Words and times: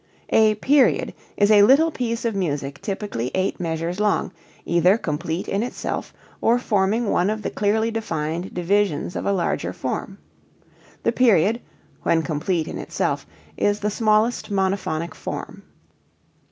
A 0.31 0.55
period 0.55 1.13
is 1.37 1.51
a 1.51 1.61
little 1.61 1.91
piece 1.91 2.25
of 2.25 2.33
music 2.33 2.81
typically 2.81 3.29
eight 3.35 3.59
measures 3.59 3.99
long, 3.99 4.31
either 4.65 4.97
complete 4.97 5.47
in 5.47 5.61
itself 5.61 6.11
or 6.41 6.57
forming 6.57 7.11
one 7.11 7.29
of 7.29 7.43
the 7.43 7.51
clearly 7.51 7.91
defined 7.91 8.51
divisions 8.51 9.15
of 9.15 9.27
a 9.27 9.31
larger 9.31 9.73
form. 9.73 10.17
The 11.03 11.11
period 11.11 11.61
(when 12.01 12.23
complete 12.23 12.67
in 12.67 12.79
itself) 12.79 13.27
is 13.57 13.81
the 13.81 13.91
smallest 13.91 14.49
monophonic 14.51 15.13
form. 15.13 15.61